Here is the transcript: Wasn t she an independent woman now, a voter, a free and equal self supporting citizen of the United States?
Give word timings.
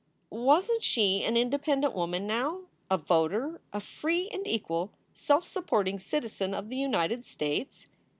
Wasn 0.31 0.79
t 0.79 0.83
she 0.83 1.23
an 1.23 1.37
independent 1.37 1.93
woman 1.93 2.25
now, 2.25 2.61
a 2.89 2.97
voter, 2.97 3.61
a 3.71 3.79
free 3.79 4.29
and 4.29 4.47
equal 4.47 4.91
self 5.13 5.45
supporting 5.45 5.99
citizen 5.99 6.55
of 6.55 6.69
the 6.69 6.75
United 6.77 7.23
States? 7.23 7.85